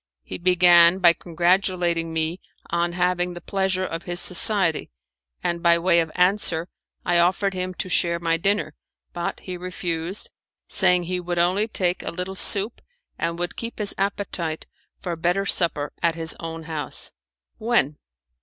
He 0.23 0.39
began 0.39 0.97
by 0.97 1.13
congratulating 1.13 2.11
me 2.11 2.39
on 2.71 2.93
having 2.93 3.35
the 3.35 3.39
pleasure 3.39 3.85
of 3.85 4.01
his 4.01 4.19
society; 4.19 4.89
and 5.43 5.61
by 5.61 5.77
way 5.77 5.99
of 5.99 6.11
answer 6.15 6.69
I 7.05 7.19
offered 7.19 7.53
him 7.53 7.75
to 7.75 7.87
share 7.87 8.17
my 8.17 8.37
dinner, 8.37 8.73
but 9.13 9.41
he 9.41 9.57
refused, 9.57 10.31
saying 10.67 11.03
he 11.03 11.19
would 11.19 11.37
only 11.37 11.67
take 11.67 12.01
a 12.01 12.09
little 12.09 12.33
soup, 12.33 12.81
and 13.19 13.37
would 13.37 13.55
keep 13.55 13.77
his 13.77 13.93
appetite 13.99 14.65
for 14.99 15.11
a 15.11 15.17
better 15.17 15.45
supper 15.45 15.93
at 16.01 16.15
his 16.15 16.35
own 16.39 16.63
house. 16.63 17.11
"When?" 17.59 17.97